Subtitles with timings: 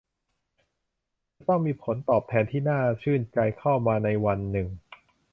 [1.35, 4.67] จะต้องมีผลตอบแทนที่น่าชื่นใจเข้ามาในวันหนึ่ง